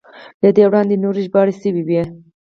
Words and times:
له 0.41 0.49
دې 0.55 0.63
وړاندې 0.69 1.01
نورې 1.03 1.21
ژباړې 1.27 1.53
شوې 1.61 1.81
وې. 1.87 2.01